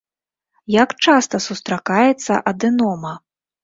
[0.75, 3.19] Як часта сустракаецца адэнома?